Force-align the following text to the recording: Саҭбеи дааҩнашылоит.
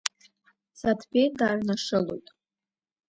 Саҭбеи 0.79 1.27
дааҩнашылоит. 1.37 2.27